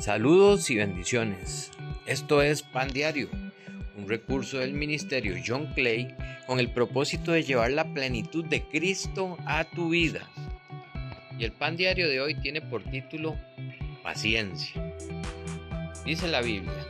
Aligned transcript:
Saludos 0.00 0.70
y 0.70 0.76
bendiciones. 0.76 1.72
Esto 2.06 2.40
es 2.40 2.62
Pan 2.62 2.88
Diario, 2.88 3.28
un 3.98 4.08
recurso 4.08 4.56
del 4.56 4.72
Ministerio 4.72 5.36
John 5.46 5.74
Clay 5.74 6.16
con 6.46 6.58
el 6.58 6.72
propósito 6.72 7.32
de 7.32 7.42
llevar 7.42 7.70
la 7.72 7.92
plenitud 7.92 8.46
de 8.46 8.62
Cristo 8.62 9.36
a 9.44 9.64
tu 9.64 9.90
vida. 9.90 10.22
Y 11.38 11.44
el 11.44 11.52
Pan 11.52 11.76
Diario 11.76 12.08
de 12.08 12.18
hoy 12.18 12.34
tiene 12.34 12.62
por 12.62 12.82
título 12.82 13.36
Paciencia. 14.02 14.82
Dice 16.06 16.28
la 16.28 16.40
Biblia, 16.40 16.86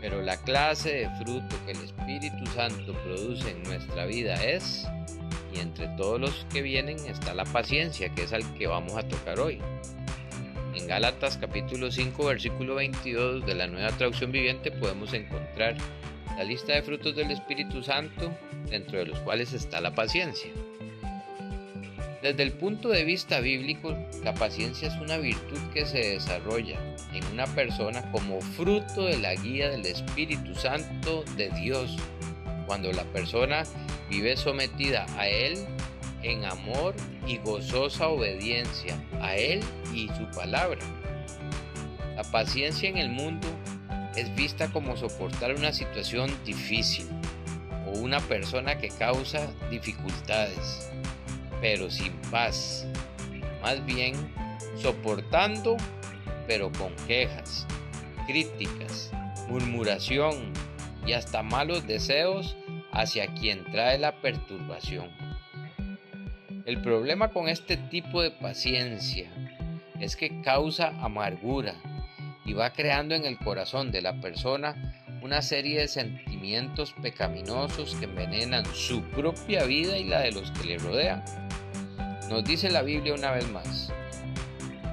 pero 0.00 0.22
la 0.22 0.36
clase 0.36 0.92
de 0.94 1.10
fruto 1.16 1.56
que 1.66 1.72
el 1.72 1.82
Espíritu 1.82 2.46
Santo 2.54 2.92
produce 3.02 3.50
en 3.50 3.64
nuestra 3.64 4.06
vida 4.06 4.34
es, 4.44 4.86
y 5.52 5.58
entre 5.58 5.88
todos 5.96 6.20
los 6.20 6.46
que 6.52 6.62
vienen 6.62 6.96
está 7.06 7.34
la 7.34 7.44
paciencia, 7.44 8.14
que 8.14 8.22
es 8.22 8.32
al 8.32 8.54
que 8.54 8.68
vamos 8.68 8.96
a 8.96 9.02
tocar 9.08 9.40
hoy. 9.40 9.60
En 10.86 10.90
Gálatas 10.90 11.36
capítulo 11.36 11.90
5 11.90 12.26
versículo 12.26 12.76
22 12.76 13.44
de 13.44 13.56
la 13.56 13.66
nueva 13.66 13.90
traducción 13.90 14.30
viviente 14.30 14.70
podemos 14.70 15.12
encontrar 15.14 15.76
la 16.36 16.44
lista 16.44 16.74
de 16.74 16.82
frutos 16.82 17.16
del 17.16 17.32
Espíritu 17.32 17.82
Santo, 17.82 18.32
dentro 18.70 19.00
de 19.00 19.06
los 19.06 19.18
cuales 19.18 19.52
está 19.52 19.80
la 19.80 19.96
paciencia. 19.96 20.48
Desde 22.22 22.40
el 22.44 22.52
punto 22.52 22.88
de 22.90 23.02
vista 23.02 23.40
bíblico, 23.40 23.98
la 24.22 24.32
paciencia 24.34 24.86
es 24.86 24.94
una 25.00 25.16
virtud 25.16 25.58
que 25.74 25.86
se 25.86 25.98
desarrolla 25.98 26.78
en 27.12 27.24
una 27.32 27.46
persona 27.46 28.08
como 28.12 28.40
fruto 28.40 29.06
de 29.06 29.18
la 29.18 29.34
guía 29.34 29.68
del 29.70 29.86
Espíritu 29.86 30.54
Santo 30.54 31.24
de 31.36 31.50
Dios, 31.50 31.96
cuando 32.68 32.92
la 32.92 33.02
persona 33.06 33.64
vive 34.08 34.36
sometida 34.36 35.04
a 35.18 35.26
Él 35.26 35.66
en 36.30 36.44
amor 36.44 36.94
y 37.26 37.38
gozosa 37.38 38.08
obediencia 38.08 39.00
a 39.20 39.36
Él 39.36 39.60
y 39.94 40.08
su 40.08 40.26
palabra. 40.36 40.80
La 42.16 42.24
paciencia 42.24 42.88
en 42.88 42.98
el 42.98 43.10
mundo 43.10 43.48
es 44.16 44.34
vista 44.34 44.68
como 44.68 44.96
soportar 44.96 45.54
una 45.54 45.72
situación 45.72 46.30
difícil 46.44 47.06
o 47.86 47.98
una 47.98 48.20
persona 48.20 48.78
que 48.78 48.88
causa 48.88 49.46
dificultades, 49.70 50.90
pero 51.60 51.90
sin 51.90 52.12
paz. 52.30 52.86
Más 53.62 53.84
bien, 53.84 54.14
soportando, 54.80 55.76
pero 56.46 56.72
con 56.72 56.94
quejas, 57.06 57.66
críticas, 58.26 59.10
murmuración 59.48 60.52
y 61.06 61.12
hasta 61.12 61.42
malos 61.42 61.86
deseos 61.86 62.56
hacia 62.92 63.26
quien 63.34 63.64
trae 63.70 63.98
la 63.98 64.20
perturbación. 64.20 65.25
El 66.66 66.82
problema 66.82 67.28
con 67.28 67.48
este 67.48 67.76
tipo 67.76 68.20
de 68.22 68.32
paciencia 68.32 69.30
es 70.00 70.16
que 70.16 70.40
causa 70.42 70.88
amargura 71.00 71.76
y 72.44 72.54
va 72.54 72.72
creando 72.72 73.14
en 73.14 73.24
el 73.24 73.38
corazón 73.38 73.92
de 73.92 74.02
la 74.02 74.20
persona 74.20 74.74
una 75.22 75.42
serie 75.42 75.78
de 75.78 75.86
sentimientos 75.86 76.92
pecaminosos 77.00 77.94
que 77.94 78.06
envenenan 78.06 78.64
su 78.74 79.00
propia 79.00 79.62
vida 79.62 79.96
y 79.96 80.08
la 80.08 80.22
de 80.22 80.32
los 80.32 80.50
que 80.50 80.64
le 80.64 80.78
rodean. 80.78 81.24
Nos 82.28 82.42
dice 82.42 82.68
la 82.68 82.82
Biblia 82.82 83.14
una 83.14 83.30
vez 83.30 83.48
más, 83.52 83.92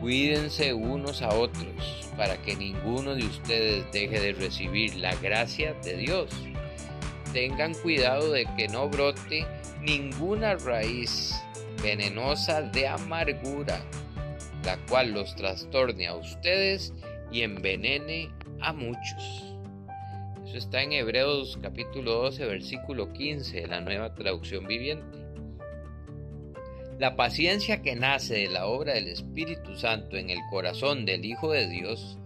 cuídense 0.00 0.74
unos 0.74 1.22
a 1.22 1.28
otros 1.28 2.10
para 2.16 2.36
que 2.42 2.56
ninguno 2.56 3.14
de 3.14 3.24
ustedes 3.26 3.84
deje 3.92 4.18
de 4.18 4.32
recibir 4.32 4.96
la 4.96 5.14
gracia 5.14 5.74
de 5.84 5.98
Dios. 5.98 6.32
Tengan 7.32 7.74
cuidado 7.74 8.32
de 8.32 8.44
que 8.56 8.66
no 8.66 8.88
brote 8.88 9.46
ninguna 9.80 10.56
raíz 10.56 11.40
venenosa 11.82 12.62
de 12.62 12.86
amargura, 12.86 13.80
la 14.64 14.76
cual 14.86 15.12
los 15.12 15.34
trastorne 15.36 16.06
a 16.06 16.14
ustedes 16.14 16.92
y 17.32 17.42
envenene 17.42 18.30
a 18.60 18.72
muchos. 18.72 19.54
Eso 20.46 20.58
está 20.58 20.82
en 20.82 20.92
Hebreos 20.92 21.58
capítulo 21.62 22.22
12, 22.22 22.44
versículo 22.44 23.12
15 23.12 23.62
de 23.62 23.66
la 23.68 23.80
nueva 23.80 24.14
traducción 24.14 24.66
viviente. 24.66 25.18
La 26.98 27.16
paciencia 27.16 27.80
que 27.80 27.96
nace 27.96 28.34
de 28.34 28.48
la 28.48 28.66
obra 28.66 28.92
del 28.92 29.08
Espíritu 29.08 29.74
Santo 29.76 30.16
en 30.16 30.28
el 30.28 30.40
corazón 30.50 31.06
del 31.06 31.24
Hijo 31.24 31.50
de 31.50 31.66
Dios 31.66 32.18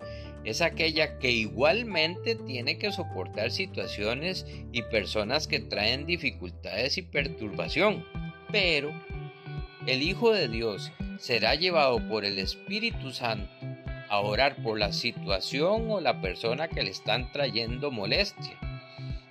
es 0.44 0.62
aquella 0.62 1.18
que 1.18 1.30
igualmente 1.30 2.34
tiene 2.34 2.76
que 2.76 2.90
soportar 2.90 3.50
situaciones 3.50 4.46
y 4.72 4.82
personas 4.82 5.46
que 5.46 5.60
traen 5.60 6.06
dificultades 6.06 6.98
y 6.98 7.02
perturbación, 7.02 8.04
pero 8.50 8.92
el 9.86 10.02
Hijo 10.02 10.32
de 10.32 10.48
Dios 10.48 10.92
será 11.18 11.54
llevado 11.54 11.98
por 12.08 12.24
el 12.24 12.38
Espíritu 12.38 13.12
Santo 13.12 13.50
a 14.08 14.20
orar 14.20 14.56
por 14.62 14.78
la 14.78 14.92
situación 14.92 15.90
o 15.90 16.00
la 16.00 16.20
persona 16.20 16.68
que 16.68 16.82
le 16.82 16.90
están 16.90 17.30
trayendo 17.32 17.90
molestia. 17.90 18.58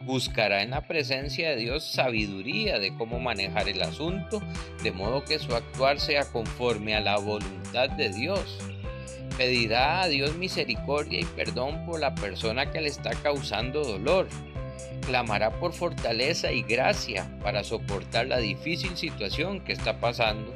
Buscará 0.02 0.62
en 0.62 0.72
la 0.72 0.88
presencia 0.88 1.50
de 1.50 1.56
Dios 1.56 1.86
sabiduría 1.86 2.78
de 2.78 2.94
cómo 2.96 3.19
manejar 3.19 3.69
el 3.69 3.81
asunto, 3.81 4.41
de 4.84 4.91
modo 4.91 5.24
que 5.24 5.40
su 5.40 5.56
actuar 5.56 6.00
sea 6.00 6.25
conforme 6.31 6.96
a 6.96 7.02
la 7.02 7.18
voluntad 7.18 7.90
de 7.90 8.09
Dios. 8.09 8.59
Pedirá 9.38 10.02
a 10.02 10.08
Dios 10.08 10.35
misericordia 10.35 11.22
y 11.22 11.25
perdón 11.25 11.85
por 11.85 12.00
la 12.00 12.14
persona 12.14 12.70
que 12.70 12.81
le 12.81 12.90
está 12.90 13.12
causando 13.12 13.84
dolor 13.84 14.28
clamará 15.06 15.51
por 15.59 15.73
fortaleza 15.73 16.51
y 16.51 16.63
gracia 16.63 17.29
para 17.44 17.63
soportar 17.63 18.28
la 18.28 18.38
difícil 18.38 18.95
situación 18.95 19.61
que 19.61 19.73
está 19.73 20.00
pasando. 20.00 20.53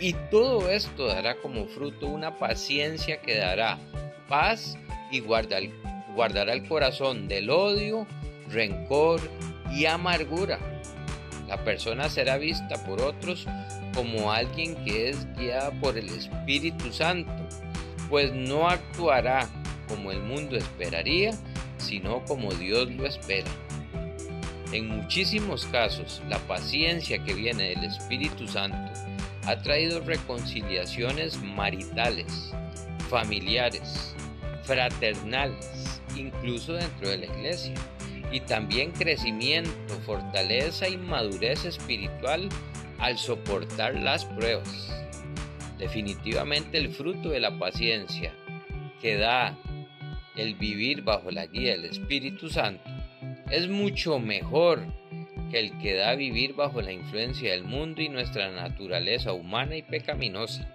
Y 0.00 0.14
todo 0.30 0.70
esto 0.70 1.06
dará 1.06 1.36
como 1.36 1.66
fruto 1.66 2.06
una 2.06 2.38
paciencia 2.38 3.20
que 3.20 3.38
dará 3.38 3.78
paz 4.28 4.76
y 5.10 5.20
guardará 5.20 6.52
el 6.52 6.68
corazón 6.68 7.28
del 7.28 7.50
odio, 7.50 8.06
rencor 8.50 9.20
y 9.70 9.86
amargura. 9.86 10.58
La 11.48 11.62
persona 11.62 12.08
será 12.08 12.38
vista 12.38 12.84
por 12.84 13.00
otros 13.00 13.46
como 13.94 14.32
alguien 14.32 14.74
que 14.84 15.10
es 15.10 15.26
guiada 15.36 15.70
por 15.80 15.96
el 15.96 16.08
Espíritu 16.08 16.92
Santo, 16.92 17.32
pues 18.08 18.32
no 18.32 18.68
actuará 18.68 19.48
como 19.88 20.10
el 20.10 20.20
mundo 20.20 20.56
esperaría, 20.56 21.32
sino 21.84 22.24
como 22.24 22.52
Dios 22.52 22.90
lo 22.92 23.06
espera. 23.06 23.50
En 24.72 24.88
muchísimos 24.88 25.66
casos, 25.66 26.20
la 26.28 26.38
paciencia 26.40 27.22
que 27.22 27.34
viene 27.34 27.70
del 27.70 27.84
Espíritu 27.84 28.48
Santo 28.48 28.92
ha 29.46 29.56
traído 29.62 30.00
reconciliaciones 30.00 31.40
maritales, 31.42 32.52
familiares, 33.08 34.14
fraternales, 34.64 36.00
incluso 36.16 36.72
dentro 36.72 37.10
de 37.10 37.18
la 37.18 37.26
iglesia, 37.26 37.74
y 38.32 38.40
también 38.40 38.90
crecimiento, 38.90 39.94
fortaleza 40.04 40.88
y 40.88 40.96
madurez 40.96 41.64
espiritual 41.64 42.48
al 42.98 43.16
soportar 43.18 43.94
las 43.94 44.24
pruebas. 44.24 44.90
Definitivamente 45.78 46.78
el 46.78 46.90
fruto 46.90 47.28
de 47.28 47.40
la 47.40 47.58
paciencia 47.58 48.34
que 49.00 49.16
da 49.16 49.56
el 50.36 50.54
vivir 50.54 51.02
bajo 51.02 51.30
la 51.30 51.46
guía 51.46 51.72
del 51.72 51.84
Espíritu 51.86 52.48
Santo 52.48 52.90
es 53.50 53.68
mucho 53.68 54.18
mejor 54.18 54.84
que 55.50 55.60
el 55.60 55.78
que 55.78 55.94
da 55.94 56.14
vivir 56.14 56.54
bajo 56.54 56.80
la 56.82 56.92
influencia 56.92 57.52
del 57.52 57.64
mundo 57.64 58.02
y 58.02 58.08
nuestra 58.08 58.50
naturaleza 58.50 59.32
humana 59.32 59.76
y 59.76 59.82
pecaminosa. 59.82 60.68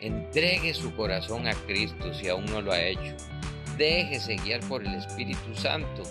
Entregue 0.00 0.72
su 0.72 0.94
corazón 0.94 1.46
a 1.46 1.54
Cristo 1.66 2.14
si 2.14 2.28
aún 2.28 2.46
no 2.46 2.62
lo 2.62 2.72
ha 2.72 2.80
hecho. 2.80 3.14
Déjese 3.76 4.36
guiar 4.36 4.60
por 4.60 4.86
el 4.86 4.94
Espíritu 4.94 5.54
Santo 5.54 6.02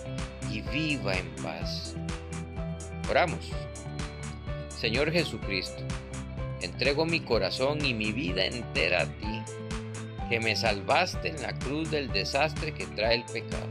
y 0.50 0.60
viva 0.60 1.16
en 1.16 1.28
paz. 1.42 1.96
Oramos. 3.08 3.50
Señor 4.68 5.10
Jesucristo, 5.10 5.82
entrego 6.62 7.04
mi 7.04 7.20
corazón 7.20 7.84
y 7.84 7.92
mi 7.92 8.12
vida 8.12 8.46
entera 8.46 9.02
a 9.02 9.06
ti, 9.06 9.42
que 10.30 10.40
me 10.40 10.56
salvaste 10.56 11.28
en 11.28 11.42
la 11.42 11.52
cruz 11.58 11.90
del 11.90 12.10
desastre 12.10 12.72
que 12.72 12.86
trae 12.86 13.16
el 13.16 13.24
pecado 13.24 13.68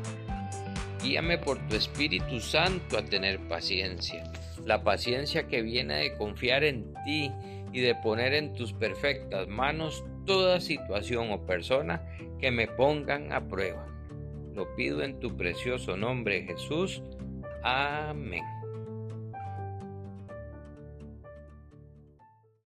Guíame 1.01 1.37
por 1.37 1.57
tu 1.67 1.75
Espíritu 1.75 2.41
Santo 2.41 2.97
a 2.97 3.05
tener 3.05 3.39
paciencia, 3.47 4.23
la 4.65 4.83
paciencia 4.83 5.47
que 5.47 5.61
viene 5.61 5.95
de 5.95 6.13
confiar 6.15 6.65
en 6.65 6.93
ti 7.05 7.31
y 7.71 7.79
de 7.79 7.95
poner 7.95 8.33
en 8.33 8.53
tus 8.53 8.73
perfectas 8.73 9.47
manos 9.47 10.03
toda 10.25 10.59
situación 10.59 11.31
o 11.31 11.45
persona 11.45 12.05
que 12.37 12.51
me 12.51 12.67
pongan 12.67 13.31
a 13.31 13.47
prueba. 13.47 13.87
Lo 14.53 14.75
pido 14.75 15.01
en 15.01 15.19
tu 15.21 15.37
precioso 15.37 15.95
nombre 15.95 16.43
Jesús. 16.43 17.01
Amén. 17.63 18.43